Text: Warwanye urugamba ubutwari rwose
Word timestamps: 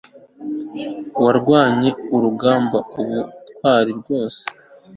Warwanye 1.23 1.89
urugamba 2.15 2.77
ubutwari 3.01 3.91
rwose 3.99 4.43